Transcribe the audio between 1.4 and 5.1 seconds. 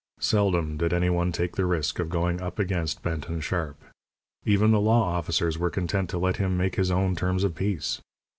the risk of going "up against" Benton Sharp. Even the law